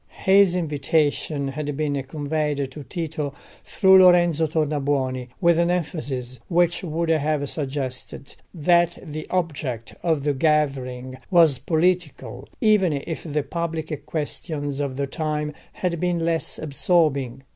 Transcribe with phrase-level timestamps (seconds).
[0.25, 7.09] His invitation had been conveyed to Tito through Lorenzo Tornabuoni, with an emphasis which would
[7.09, 14.79] have suggested that the object of the gathering was political, even if the public questions
[14.79, 17.43] of the time had been less absorbing.